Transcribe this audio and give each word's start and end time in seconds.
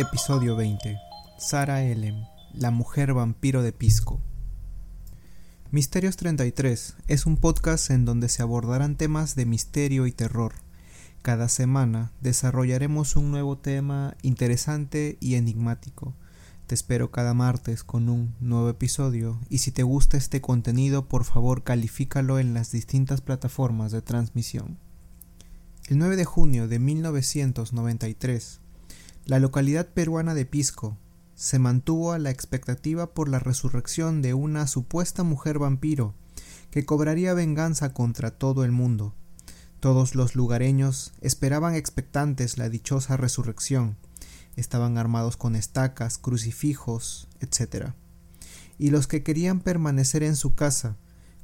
Episodio 0.00 0.56
20. 0.56 0.98
Sarah 1.36 1.82
Ellen, 1.84 2.24
la 2.54 2.70
mujer 2.70 3.12
vampiro 3.12 3.62
de 3.62 3.72
Pisco. 3.72 4.18
Misterios 5.70 6.16
33 6.16 6.96
es 7.06 7.26
un 7.26 7.36
podcast 7.36 7.90
en 7.90 8.06
donde 8.06 8.30
se 8.30 8.40
abordarán 8.40 8.96
temas 8.96 9.34
de 9.34 9.44
misterio 9.44 10.06
y 10.06 10.12
terror. 10.12 10.54
Cada 11.20 11.50
semana 11.50 12.12
desarrollaremos 12.22 13.14
un 13.14 13.30
nuevo 13.30 13.58
tema 13.58 14.16
interesante 14.22 15.18
y 15.20 15.34
enigmático. 15.34 16.14
Te 16.66 16.74
espero 16.74 17.10
cada 17.10 17.34
martes 17.34 17.84
con 17.84 18.08
un 18.08 18.34
nuevo 18.40 18.70
episodio 18.70 19.38
y 19.50 19.58
si 19.58 19.70
te 19.70 19.82
gusta 19.82 20.16
este 20.16 20.40
contenido 20.40 21.08
por 21.08 21.24
favor 21.24 21.62
califícalo 21.62 22.38
en 22.38 22.54
las 22.54 22.72
distintas 22.72 23.20
plataformas 23.20 23.92
de 23.92 24.00
transmisión. 24.00 24.78
El 25.88 25.98
9 25.98 26.16
de 26.16 26.24
junio 26.24 26.68
de 26.68 26.78
1993, 26.78 28.60
la 29.30 29.38
localidad 29.38 29.86
peruana 29.86 30.34
de 30.34 30.44
Pisco 30.44 30.98
se 31.36 31.60
mantuvo 31.60 32.10
a 32.10 32.18
la 32.18 32.30
expectativa 32.30 33.14
por 33.14 33.28
la 33.28 33.38
resurrección 33.38 34.22
de 34.22 34.34
una 34.34 34.66
supuesta 34.66 35.22
mujer 35.22 35.60
vampiro 35.60 36.16
que 36.72 36.84
cobraría 36.84 37.32
venganza 37.32 37.92
contra 37.92 38.32
todo 38.32 38.64
el 38.64 38.72
mundo. 38.72 39.14
Todos 39.78 40.16
los 40.16 40.34
lugareños 40.34 41.12
esperaban 41.20 41.76
expectantes 41.76 42.58
la 42.58 42.68
dichosa 42.68 43.16
resurrección. 43.16 43.98
Estaban 44.56 44.98
armados 44.98 45.36
con 45.36 45.54
estacas, 45.54 46.18
crucifijos, 46.18 47.28
etc. 47.38 47.92
Y 48.78 48.90
los 48.90 49.06
que 49.06 49.22
querían 49.22 49.60
permanecer 49.60 50.24
en 50.24 50.34
su 50.34 50.56
casa 50.56 50.96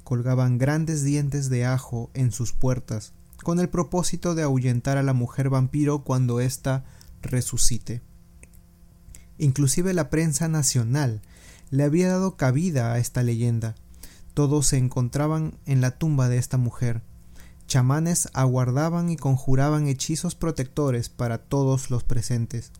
colgaban 0.02 0.58
grandes 0.58 1.04
dientes 1.04 1.50
de 1.50 1.66
ajo 1.66 2.10
en 2.14 2.32
sus 2.32 2.52
puertas 2.52 3.12
con 3.44 3.60
el 3.60 3.68
propósito 3.68 4.34
de 4.34 4.42
ahuyentar 4.42 4.98
a 4.98 5.04
la 5.04 5.12
mujer 5.12 5.50
vampiro 5.50 6.02
cuando 6.02 6.40
ésta 6.40 6.84
resucite. 7.26 8.02
Inclusive 9.38 9.92
la 9.92 10.10
prensa 10.10 10.48
nacional 10.48 11.22
le 11.70 11.84
había 11.84 12.08
dado 12.08 12.36
cabida 12.36 12.92
a 12.92 12.98
esta 12.98 13.22
leyenda. 13.22 13.74
Todos 14.34 14.66
se 14.66 14.78
encontraban 14.78 15.58
en 15.66 15.80
la 15.80 15.98
tumba 15.98 16.28
de 16.28 16.38
esta 16.38 16.58
mujer. 16.58 17.02
Chamanes 17.66 18.28
aguardaban 18.32 19.10
y 19.10 19.16
conjuraban 19.16 19.88
hechizos 19.88 20.34
protectores 20.34 21.08
para 21.08 21.38
todos 21.38 21.90
los 21.90 22.04
presentes. 22.04 22.72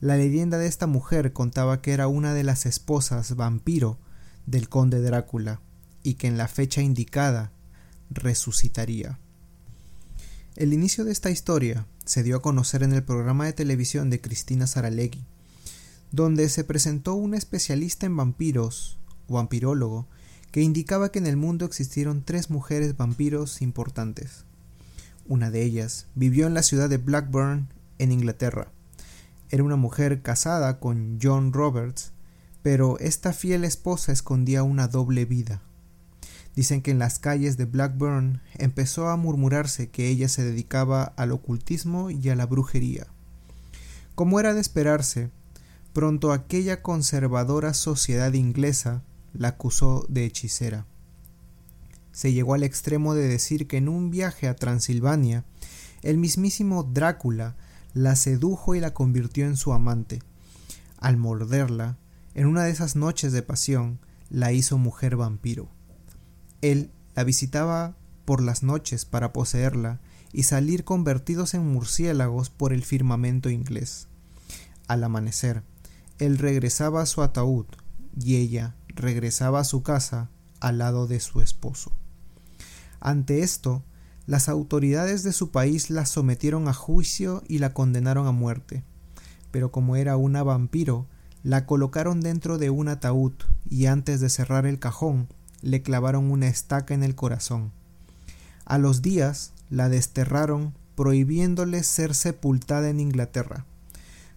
La 0.00 0.16
leyenda 0.16 0.58
de 0.58 0.66
esta 0.66 0.86
mujer 0.86 1.32
contaba 1.32 1.80
que 1.80 1.92
era 1.92 2.08
una 2.08 2.34
de 2.34 2.42
las 2.42 2.66
esposas 2.66 3.36
vampiro 3.36 3.98
del 4.46 4.68
conde 4.68 5.00
Drácula 5.00 5.60
y 6.02 6.14
que 6.14 6.26
en 6.26 6.36
la 6.36 6.48
fecha 6.48 6.82
indicada 6.82 7.52
resucitaría. 8.10 9.18
El 10.56 10.72
inicio 10.72 11.04
de 11.04 11.10
esta 11.10 11.30
historia 11.30 11.84
se 12.04 12.22
dio 12.22 12.36
a 12.36 12.42
conocer 12.42 12.84
en 12.84 12.92
el 12.92 13.02
programa 13.02 13.44
de 13.44 13.52
televisión 13.52 14.08
de 14.08 14.20
Cristina 14.20 14.68
Saralegui, 14.68 15.24
donde 16.12 16.48
se 16.48 16.62
presentó 16.62 17.14
un 17.14 17.34
especialista 17.34 18.06
en 18.06 18.16
vampiros 18.16 18.96
o 19.26 19.34
vampirólogo 19.34 20.06
que 20.52 20.62
indicaba 20.62 21.10
que 21.10 21.18
en 21.18 21.26
el 21.26 21.36
mundo 21.36 21.64
existieron 21.64 22.22
tres 22.22 22.50
mujeres 22.50 22.96
vampiros 22.96 23.62
importantes. 23.62 24.44
Una 25.26 25.50
de 25.50 25.64
ellas 25.64 26.06
vivió 26.14 26.46
en 26.46 26.54
la 26.54 26.62
ciudad 26.62 26.88
de 26.88 26.98
Blackburn, 26.98 27.66
en 27.98 28.12
Inglaterra. 28.12 28.70
Era 29.50 29.64
una 29.64 29.74
mujer 29.74 30.22
casada 30.22 30.78
con 30.78 31.18
John 31.20 31.52
Roberts, 31.52 32.12
pero 32.62 32.96
esta 33.00 33.32
fiel 33.32 33.64
esposa 33.64 34.12
escondía 34.12 34.62
una 34.62 34.86
doble 34.86 35.24
vida. 35.24 35.62
Dicen 36.56 36.82
que 36.82 36.92
en 36.92 36.98
las 36.98 37.18
calles 37.18 37.56
de 37.56 37.64
Blackburn 37.64 38.40
empezó 38.54 39.08
a 39.08 39.16
murmurarse 39.16 39.88
que 39.88 40.08
ella 40.08 40.28
se 40.28 40.44
dedicaba 40.44 41.04
al 41.16 41.32
ocultismo 41.32 42.10
y 42.10 42.28
a 42.28 42.36
la 42.36 42.46
brujería. 42.46 43.06
Como 44.14 44.38
era 44.38 44.54
de 44.54 44.60
esperarse, 44.60 45.30
pronto 45.92 46.32
aquella 46.32 46.82
conservadora 46.82 47.74
sociedad 47.74 48.32
inglesa 48.32 49.02
la 49.32 49.48
acusó 49.48 50.06
de 50.08 50.24
hechicera. 50.24 50.86
Se 52.12 52.32
llegó 52.32 52.54
al 52.54 52.62
extremo 52.62 53.14
de 53.14 53.26
decir 53.26 53.66
que 53.66 53.78
en 53.78 53.88
un 53.88 54.10
viaje 54.10 54.46
a 54.46 54.54
Transilvania, 54.54 55.44
el 56.02 56.18
mismísimo 56.18 56.84
Drácula 56.84 57.56
la 57.92 58.14
sedujo 58.14 58.76
y 58.76 58.80
la 58.80 58.94
convirtió 58.94 59.46
en 59.46 59.56
su 59.56 59.72
amante. 59.72 60.20
Al 60.98 61.16
morderla, 61.16 61.96
en 62.34 62.46
una 62.46 62.64
de 62.64 62.70
esas 62.70 62.94
noches 62.94 63.32
de 63.32 63.42
pasión, 63.42 63.98
la 64.30 64.52
hizo 64.52 64.78
mujer 64.78 65.16
vampiro. 65.16 65.68
Él 66.64 66.90
la 67.14 67.24
visitaba 67.24 67.94
por 68.24 68.42
las 68.42 68.62
noches 68.62 69.04
para 69.04 69.34
poseerla 69.34 70.00
y 70.32 70.44
salir 70.44 70.82
convertidos 70.84 71.52
en 71.52 71.70
murciélagos 71.70 72.48
por 72.48 72.72
el 72.72 72.84
firmamento 72.84 73.50
inglés. 73.50 74.08
Al 74.88 75.04
amanecer, 75.04 75.62
él 76.18 76.38
regresaba 76.38 77.02
a 77.02 77.06
su 77.06 77.20
ataúd 77.20 77.66
y 78.18 78.36
ella 78.36 78.76
regresaba 78.88 79.60
a 79.60 79.64
su 79.64 79.82
casa 79.82 80.30
al 80.58 80.78
lado 80.78 81.06
de 81.06 81.20
su 81.20 81.42
esposo. 81.42 81.92
Ante 82.98 83.42
esto, 83.42 83.82
las 84.24 84.48
autoridades 84.48 85.22
de 85.22 85.34
su 85.34 85.50
país 85.50 85.90
la 85.90 86.06
sometieron 86.06 86.66
a 86.68 86.72
juicio 86.72 87.42
y 87.46 87.58
la 87.58 87.74
condenaron 87.74 88.26
a 88.26 88.32
muerte. 88.32 88.84
Pero 89.50 89.70
como 89.70 89.96
era 89.96 90.16
una 90.16 90.42
vampiro, 90.42 91.08
la 91.42 91.66
colocaron 91.66 92.22
dentro 92.22 92.56
de 92.56 92.70
un 92.70 92.88
ataúd 92.88 93.34
y 93.68 93.84
antes 93.84 94.20
de 94.20 94.30
cerrar 94.30 94.64
el 94.64 94.78
cajón 94.78 95.28
le 95.64 95.82
clavaron 95.82 96.30
una 96.30 96.46
estaca 96.46 96.94
en 96.94 97.02
el 97.02 97.14
corazón. 97.14 97.72
A 98.66 98.78
los 98.78 99.02
días 99.02 99.52
la 99.70 99.88
desterraron 99.88 100.74
prohibiéndole 100.94 101.82
ser 101.82 102.14
sepultada 102.14 102.88
en 102.90 103.00
Inglaterra. 103.00 103.64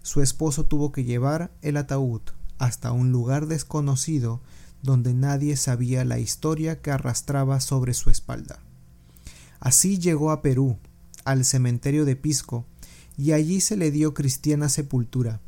Su 0.02 0.22
esposo 0.22 0.64
tuvo 0.64 0.90
que 0.90 1.04
llevar 1.04 1.50
el 1.62 1.76
ataúd 1.76 2.22
hasta 2.58 2.92
un 2.92 3.12
lugar 3.12 3.46
desconocido 3.46 4.40
donde 4.82 5.12
nadie 5.12 5.56
sabía 5.56 6.04
la 6.04 6.18
historia 6.18 6.80
que 6.80 6.90
arrastraba 6.90 7.60
sobre 7.60 7.94
su 7.94 8.10
espalda. 8.10 8.58
Así 9.60 9.98
llegó 9.98 10.30
a 10.30 10.40
Perú, 10.40 10.78
al 11.24 11.44
cementerio 11.44 12.04
de 12.04 12.16
Pisco, 12.16 12.64
y 13.16 13.32
allí 13.32 13.60
se 13.60 13.76
le 13.76 13.90
dio 13.90 14.14
cristiana 14.14 14.68
sepultura. 14.68 15.40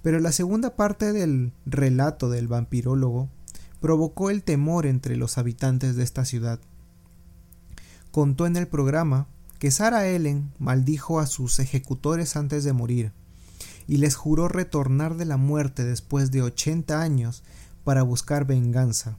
Pero 0.00 0.20
la 0.20 0.32
segunda 0.32 0.76
parte 0.76 1.12
del 1.12 1.52
relato 1.66 2.30
del 2.30 2.48
vampirólogo 2.48 3.28
provocó 3.80 4.30
el 4.30 4.42
temor 4.42 4.86
entre 4.86 5.16
los 5.16 5.38
habitantes 5.38 5.96
de 5.96 6.04
esta 6.04 6.24
ciudad. 6.24 6.60
Contó 8.10 8.46
en 8.46 8.56
el 8.56 8.68
programa 8.68 9.28
que 9.58 9.70
Sarah 9.70 10.06
Ellen 10.06 10.52
maldijo 10.58 11.20
a 11.20 11.26
sus 11.26 11.58
ejecutores 11.58 12.36
antes 12.36 12.64
de 12.64 12.72
morir 12.72 13.12
y 13.86 13.96
les 13.96 14.14
juró 14.14 14.48
retornar 14.48 15.16
de 15.16 15.24
la 15.24 15.36
muerte 15.36 15.84
después 15.84 16.30
de 16.30 16.42
ochenta 16.42 17.00
años 17.00 17.42
para 17.84 18.02
buscar 18.02 18.46
venganza, 18.46 19.16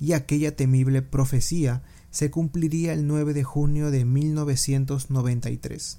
y 0.00 0.12
aquella 0.14 0.56
temible 0.56 1.00
profecía 1.00 1.82
se 2.10 2.30
cumpliría 2.30 2.92
el 2.92 3.06
9 3.06 3.34
de 3.34 3.44
junio 3.44 3.92
de 3.92 4.04
1993. 4.04 5.98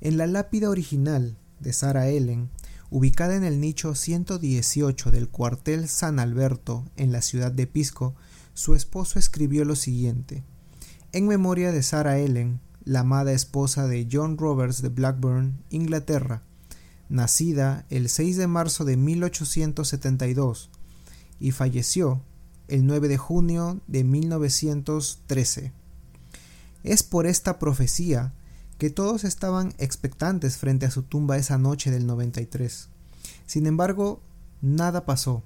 En 0.00 0.16
la 0.16 0.28
lápida 0.28 0.70
original 0.70 1.36
de 1.58 1.72
Sarah 1.72 2.08
Ellen 2.08 2.50
ubicada 2.90 3.36
en 3.36 3.44
el 3.44 3.60
nicho 3.60 3.94
118 3.94 5.10
del 5.10 5.28
cuartel 5.28 5.88
San 5.88 6.18
Alberto 6.18 6.84
en 6.96 7.12
la 7.12 7.22
ciudad 7.22 7.52
de 7.52 7.66
Pisco, 7.66 8.14
su 8.54 8.74
esposo 8.74 9.18
escribió 9.18 9.64
lo 9.64 9.76
siguiente: 9.76 10.42
En 11.12 11.26
memoria 11.26 11.72
de 11.72 11.82
Sarah 11.82 12.18
Ellen, 12.18 12.60
la 12.84 13.00
amada 13.00 13.32
esposa 13.32 13.86
de 13.86 14.08
John 14.10 14.38
Roberts 14.38 14.80
de 14.80 14.88
Blackburn, 14.88 15.62
Inglaterra, 15.70 16.42
nacida 17.08 17.84
el 17.90 18.08
6 18.08 18.36
de 18.36 18.46
marzo 18.46 18.84
de 18.84 18.96
1872 18.96 20.70
y 21.40 21.50
falleció 21.50 22.22
el 22.68 22.86
9 22.86 23.08
de 23.08 23.16
junio 23.16 23.80
de 23.86 24.04
1913. 24.04 25.72
Es 26.84 27.02
por 27.02 27.26
esta 27.26 27.58
profecía 27.58 28.32
que 28.78 28.90
todos 28.90 29.24
estaban 29.24 29.74
expectantes 29.78 30.56
frente 30.56 30.86
a 30.86 30.90
su 30.92 31.02
tumba 31.02 31.36
esa 31.36 31.58
noche 31.58 31.90
del 31.90 32.06
93. 32.06 32.88
Sin 33.44 33.66
embargo, 33.66 34.22
nada 34.62 35.04
pasó. 35.04 35.42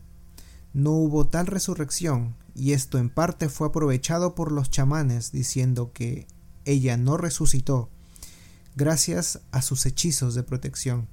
No 0.75 0.93
hubo 0.93 1.26
tal 1.26 1.46
resurrección, 1.46 2.37
y 2.55 2.73
esto 2.73 2.99
en 2.99 3.08
parte 3.08 3.49
fue 3.49 3.69
aprovechado 3.69 4.34
por 4.34 4.52
los 4.52 4.70
chamanes 4.70 5.32
diciendo 5.32 5.93
que 5.94 6.26
ella 6.67 6.99
no 6.99 7.17
resucitó, 7.17 7.88
gracias 8.76 9.40
a 9.50 9.62
sus 9.62 9.87
hechizos 9.87 10.35
de 10.35 10.43
protección. 10.43 11.08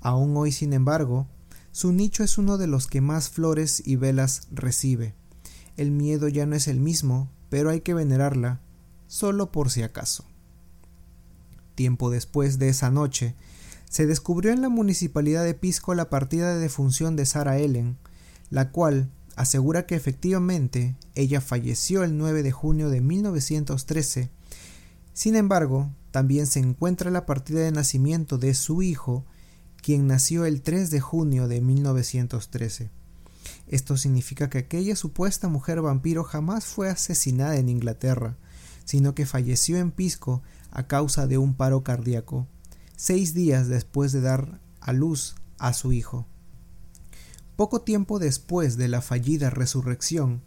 Aún 0.00 0.36
hoy, 0.36 0.52
sin 0.52 0.74
embargo, 0.74 1.26
su 1.72 1.92
nicho 1.92 2.22
es 2.24 2.36
uno 2.36 2.58
de 2.58 2.66
los 2.66 2.86
que 2.86 3.00
más 3.00 3.30
flores 3.30 3.82
y 3.84 3.96
velas 3.96 4.48
recibe. 4.50 5.14
El 5.76 5.92
miedo 5.92 6.28
ya 6.28 6.44
no 6.44 6.56
es 6.56 6.68
el 6.68 6.80
mismo, 6.80 7.30
pero 7.48 7.70
hay 7.70 7.80
que 7.80 7.94
venerarla, 7.94 8.60
solo 9.06 9.50
por 9.50 9.70
si 9.70 9.82
acaso 9.82 10.24
tiempo 11.78 12.10
después 12.10 12.58
de 12.58 12.70
esa 12.70 12.90
noche, 12.90 13.36
se 13.88 14.04
descubrió 14.04 14.52
en 14.52 14.62
la 14.62 14.68
municipalidad 14.68 15.44
de 15.44 15.54
Pisco 15.54 15.94
la 15.94 16.10
partida 16.10 16.52
de 16.52 16.58
defunción 16.58 17.14
de 17.14 17.24
Sarah 17.24 17.58
Ellen, 17.58 17.98
la 18.50 18.72
cual 18.72 19.12
asegura 19.36 19.86
que 19.86 19.94
efectivamente 19.94 20.96
ella 21.14 21.40
falleció 21.40 22.02
el 22.02 22.18
9 22.18 22.42
de 22.42 22.50
junio 22.50 22.90
de 22.90 23.00
1913. 23.00 24.28
Sin 25.12 25.36
embargo, 25.36 25.92
también 26.10 26.48
se 26.48 26.58
encuentra 26.58 27.12
la 27.12 27.26
partida 27.26 27.60
de 27.60 27.70
nacimiento 27.70 28.38
de 28.38 28.54
su 28.54 28.82
hijo, 28.82 29.24
quien 29.80 30.08
nació 30.08 30.46
el 30.46 30.62
3 30.62 30.90
de 30.90 30.98
junio 30.98 31.46
de 31.46 31.60
1913. 31.60 32.90
Esto 33.68 33.96
significa 33.96 34.50
que 34.50 34.58
aquella 34.58 34.96
supuesta 34.96 35.46
mujer 35.46 35.80
vampiro 35.80 36.24
jamás 36.24 36.64
fue 36.66 36.88
asesinada 36.88 37.56
en 37.56 37.68
Inglaterra, 37.68 38.36
sino 38.88 39.14
que 39.14 39.26
falleció 39.26 39.76
en 39.76 39.90
Pisco 39.90 40.40
a 40.70 40.86
causa 40.86 41.26
de 41.26 41.36
un 41.36 41.52
paro 41.52 41.82
cardíaco, 41.82 42.48
seis 42.96 43.34
días 43.34 43.68
después 43.68 44.12
de 44.12 44.22
dar 44.22 44.62
a 44.80 44.94
luz 44.94 45.34
a 45.58 45.74
su 45.74 45.92
hijo. 45.92 46.26
Poco 47.54 47.82
tiempo 47.82 48.18
después 48.18 48.78
de 48.78 48.88
la 48.88 49.02
fallida 49.02 49.50
resurrección, 49.50 50.40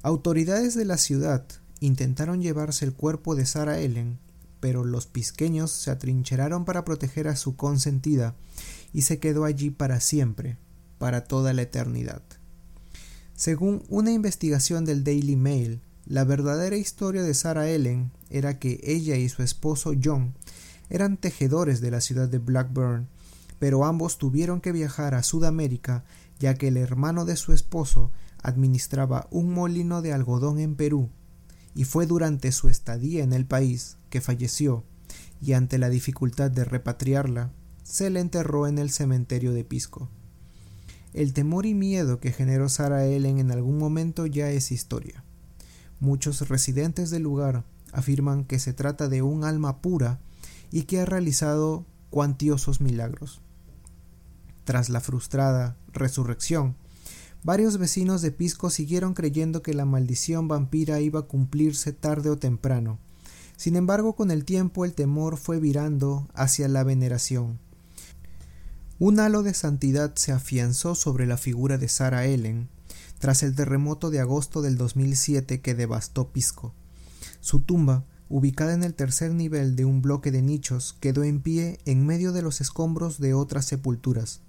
autoridades 0.00 0.74
de 0.74 0.86
la 0.86 0.96
ciudad 0.96 1.44
intentaron 1.80 2.40
llevarse 2.40 2.86
el 2.86 2.94
cuerpo 2.94 3.34
de 3.34 3.44
Sarah 3.44 3.78
Ellen, 3.78 4.18
pero 4.60 4.82
los 4.82 5.06
pisqueños 5.06 5.72
se 5.72 5.90
atrincheraron 5.90 6.64
para 6.64 6.86
proteger 6.86 7.28
a 7.28 7.36
su 7.36 7.56
consentida 7.56 8.36
y 8.94 9.02
se 9.02 9.18
quedó 9.18 9.44
allí 9.44 9.68
para 9.68 10.00
siempre, 10.00 10.56
para 10.96 11.24
toda 11.24 11.52
la 11.52 11.60
eternidad. 11.60 12.22
Según 13.34 13.82
una 13.90 14.12
investigación 14.12 14.86
del 14.86 15.04
Daily 15.04 15.36
Mail, 15.36 15.82
la 16.06 16.22
verdadera 16.22 16.76
historia 16.76 17.22
de 17.22 17.34
Sarah 17.34 17.68
Ellen 17.68 18.12
era 18.30 18.60
que 18.60 18.80
ella 18.84 19.16
y 19.16 19.28
su 19.28 19.42
esposo 19.42 19.92
John 20.02 20.34
eran 20.88 21.16
tejedores 21.16 21.80
de 21.80 21.90
la 21.90 22.00
ciudad 22.00 22.28
de 22.28 22.38
Blackburn, 22.38 23.08
pero 23.58 23.84
ambos 23.84 24.16
tuvieron 24.16 24.60
que 24.60 24.70
viajar 24.70 25.14
a 25.14 25.24
Sudamérica 25.24 26.04
ya 26.38 26.54
que 26.54 26.68
el 26.68 26.76
hermano 26.76 27.24
de 27.24 27.34
su 27.34 27.52
esposo 27.52 28.12
administraba 28.42 29.26
un 29.30 29.52
molino 29.52 30.00
de 30.00 30.12
algodón 30.12 30.60
en 30.60 30.76
Perú, 30.76 31.10
y 31.74 31.84
fue 31.84 32.06
durante 32.06 32.52
su 32.52 32.68
estadía 32.68 33.24
en 33.24 33.32
el 33.32 33.46
país 33.46 33.96
que 34.08 34.20
falleció, 34.20 34.84
y 35.40 35.54
ante 35.54 35.78
la 35.78 35.88
dificultad 35.88 36.50
de 36.50 36.64
repatriarla, 36.64 37.50
se 37.82 38.10
le 38.10 38.20
enterró 38.20 38.66
en 38.66 38.78
el 38.78 38.90
cementerio 38.90 39.52
de 39.52 39.64
Pisco. 39.64 40.08
El 41.14 41.32
temor 41.32 41.66
y 41.66 41.74
miedo 41.74 42.20
que 42.20 42.32
generó 42.32 42.68
Sarah 42.68 43.06
Ellen 43.06 43.38
en 43.38 43.50
algún 43.50 43.78
momento 43.78 44.26
ya 44.26 44.50
es 44.50 44.70
historia. 44.70 45.25
Muchos 46.00 46.48
residentes 46.48 47.10
del 47.10 47.22
lugar 47.22 47.64
afirman 47.92 48.44
que 48.44 48.58
se 48.58 48.74
trata 48.74 49.08
de 49.08 49.22
un 49.22 49.44
alma 49.44 49.80
pura 49.80 50.20
y 50.70 50.82
que 50.82 51.00
ha 51.00 51.06
realizado 51.06 51.86
cuantiosos 52.10 52.80
milagros. 52.80 53.40
Tras 54.64 54.90
la 54.90 55.00
frustrada 55.00 55.76
resurrección, 55.92 56.76
varios 57.42 57.78
vecinos 57.78 58.20
de 58.20 58.32
Pisco 58.32 58.68
siguieron 58.68 59.14
creyendo 59.14 59.62
que 59.62 59.74
la 59.74 59.84
maldición 59.84 60.48
vampira 60.48 61.00
iba 61.00 61.20
a 61.20 61.26
cumplirse 61.26 61.92
tarde 61.92 62.28
o 62.30 62.36
temprano. 62.36 62.98
Sin 63.56 63.76
embargo, 63.76 64.14
con 64.14 64.30
el 64.30 64.44
tiempo 64.44 64.84
el 64.84 64.92
temor 64.92 65.38
fue 65.38 65.60
virando 65.60 66.28
hacia 66.34 66.68
la 66.68 66.84
veneración. 66.84 67.58
Un 68.98 69.20
halo 69.20 69.42
de 69.42 69.54
santidad 69.54 70.14
se 70.16 70.32
afianzó 70.32 70.94
sobre 70.94 71.26
la 71.26 71.36
figura 71.36 71.78
de 71.78 71.88
Sarah 71.88 72.26
Ellen 72.26 72.68
tras 73.18 73.42
el 73.42 73.54
terremoto 73.54 74.10
de 74.10 74.20
agosto 74.20 74.62
del 74.62 74.76
2007 74.76 75.60
que 75.60 75.74
devastó 75.74 76.28
Pisco. 76.28 76.74
Su 77.40 77.60
tumba, 77.60 78.04
ubicada 78.28 78.74
en 78.74 78.82
el 78.82 78.94
tercer 78.94 79.32
nivel 79.32 79.76
de 79.76 79.84
un 79.84 80.02
bloque 80.02 80.30
de 80.30 80.42
nichos, 80.42 80.96
quedó 81.00 81.24
en 81.24 81.40
pie 81.40 81.78
en 81.84 82.06
medio 82.06 82.32
de 82.32 82.42
los 82.42 82.60
escombros 82.60 83.18
de 83.18 83.34
otras 83.34 83.64
sepulturas. 83.66 84.40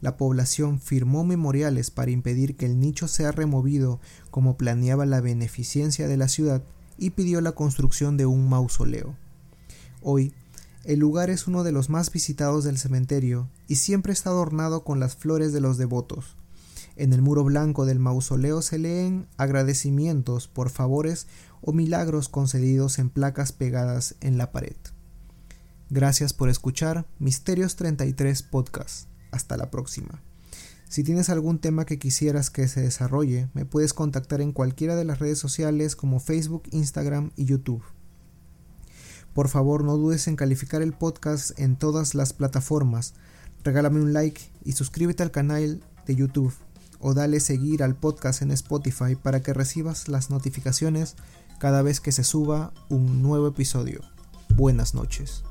La 0.00 0.16
población 0.16 0.80
firmó 0.80 1.24
memoriales 1.24 1.90
para 1.90 2.10
impedir 2.10 2.56
que 2.56 2.66
el 2.66 2.80
nicho 2.80 3.06
sea 3.06 3.30
removido 3.30 4.00
como 4.30 4.56
planeaba 4.56 5.06
la 5.06 5.20
beneficencia 5.20 6.08
de 6.08 6.16
la 6.16 6.28
ciudad 6.28 6.64
y 6.98 7.10
pidió 7.10 7.40
la 7.40 7.52
construcción 7.52 8.16
de 8.16 8.26
un 8.26 8.48
mausoleo. 8.48 9.16
Hoy, 10.00 10.34
el 10.84 10.98
lugar 10.98 11.30
es 11.30 11.46
uno 11.46 11.62
de 11.62 11.70
los 11.70 11.88
más 11.88 12.10
visitados 12.10 12.64
del 12.64 12.78
cementerio 12.78 13.48
y 13.68 13.76
siempre 13.76 14.12
está 14.12 14.30
adornado 14.30 14.82
con 14.82 14.98
las 14.98 15.14
flores 15.14 15.52
de 15.52 15.60
los 15.60 15.78
devotos. 15.78 16.36
En 16.94 17.14
el 17.14 17.22
muro 17.22 17.42
blanco 17.42 17.86
del 17.86 17.98
mausoleo 17.98 18.60
se 18.60 18.78
leen 18.78 19.26
agradecimientos 19.38 20.46
por 20.46 20.68
favores 20.68 21.26
o 21.62 21.72
milagros 21.72 22.28
concedidos 22.28 22.98
en 22.98 23.08
placas 23.08 23.52
pegadas 23.52 24.14
en 24.20 24.36
la 24.36 24.52
pared. 24.52 24.76
Gracias 25.88 26.34
por 26.34 26.50
escuchar 26.50 27.06
Misterios 27.18 27.76
33 27.76 28.42
Podcast. 28.42 29.08
Hasta 29.30 29.56
la 29.56 29.70
próxima. 29.70 30.22
Si 30.88 31.02
tienes 31.02 31.30
algún 31.30 31.58
tema 31.58 31.86
que 31.86 31.98
quisieras 31.98 32.50
que 32.50 32.68
se 32.68 32.82
desarrolle, 32.82 33.48
me 33.54 33.64
puedes 33.64 33.94
contactar 33.94 34.42
en 34.42 34.52
cualquiera 34.52 34.94
de 34.94 35.06
las 35.06 35.18
redes 35.18 35.38
sociales 35.38 35.96
como 35.96 36.20
Facebook, 36.20 36.64
Instagram 36.72 37.30
y 37.36 37.46
YouTube. 37.46 37.82
Por 39.32 39.48
favor, 39.48 39.82
no 39.84 39.96
dudes 39.96 40.28
en 40.28 40.36
calificar 40.36 40.82
el 40.82 40.92
podcast 40.92 41.58
en 41.58 41.76
todas 41.76 42.14
las 42.14 42.34
plataformas. 42.34 43.14
Regálame 43.64 44.02
un 44.02 44.12
like 44.12 44.42
y 44.62 44.72
suscríbete 44.72 45.22
al 45.22 45.30
canal 45.30 45.82
de 46.06 46.16
YouTube 46.16 46.52
o 47.02 47.14
dale 47.14 47.40
seguir 47.40 47.82
al 47.82 47.96
podcast 47.96 48.42
en 48.42 48.52
Spotify 48.52 49.16
para 49.20 49.42
que 49.42 49.52
recibas 49.52 50.08
las 50.08 50.30
notificaciones 50.30 51.16
cada 51.58 51.82
vez 51.82 52.00
que 52.00 52.12
se 52.12 52.24
suba 52.24 52.72
un 52.88 53.22
nuevo 53.22 53.48
episodio. 53.48 54.00
Buenas 54.56 54.94
noches. 54.94 55.44